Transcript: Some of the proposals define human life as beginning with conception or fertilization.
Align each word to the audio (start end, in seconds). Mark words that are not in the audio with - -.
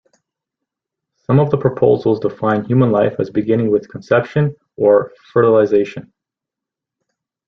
Some 1.25 1.39
of 1.39 1.51
the 1.51 1.59
proposals 1.59 2.19
define 2.19 2.65
human 2.65 2.91
life 2.91 3.17
as 3.19 3.29
beginning 3.29 3.69
with 3.69 3.87
conception 3.87 4.55
or 4.75 5.11
fertilization. 5.31 6.11